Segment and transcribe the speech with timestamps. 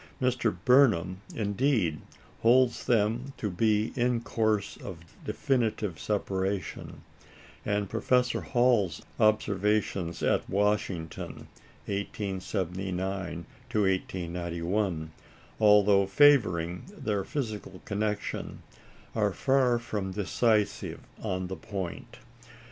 [0.19, 0.57] Mr.
[0.65, 2.01] Burnham, indeed,
[2.39, 7.03] holds them to be in course of definitive separation;
[7.67, 11.45] and Professor Hall's observations at Washington,
[11.85, 15.11] 1879 to 1891,
[15.59, 18.63] although favouring their physical connection,
[19.13, 22.17] are far from decisive on the point.